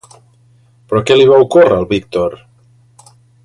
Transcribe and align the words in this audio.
Però 0.93 1.01
què 1.09 1.17
li 1.19 1.29
va 1.33 1.39
ocórrer 1.47 1.77
al 1.83 1.87
Víctor? 1.95 2.37